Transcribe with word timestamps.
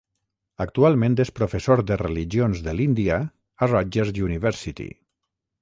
Actualment 0.63 1.17
és 1.23 1.31
professor 1.41 1.83
de 1.91 1.99
religions 2.03 2.63
de 2.69 2.75
l'Índia 2.79 3.21
a 3.67 3.71
Rutgers 3.73 4.15
University. 4.31 4.91